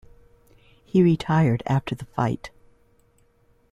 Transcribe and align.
He 0.83 1.03
retired 1.03 1.61
after 1.67 1.93
the 1.93 2.05
fight. 2.05 2.49